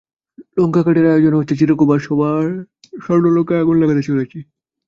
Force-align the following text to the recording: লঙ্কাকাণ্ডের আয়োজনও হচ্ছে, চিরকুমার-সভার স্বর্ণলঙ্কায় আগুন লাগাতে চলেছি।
লঙ্কাকাণ্ডের 0.57 1.05
আয়োজনও 1.07 1.39
হচ্ছে, 1.39 1.55
চিরকুমার-সভার 1.59 2.45
স্বর্ণলঙ্কায় 2.99 3.61
আগুন 3.63 3.75
লাগাতে 3.81 4.03
চলেছি। 4.09 4.37